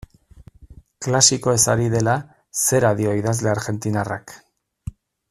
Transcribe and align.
Klasikoez 1.07 1.59
ari 1.75 1.85
dela, 1.97 2.17
zera 2.63 2.93
dio 3.03 3.15
idazle 3.21 3.55
argentinarrak. 3.55 4.39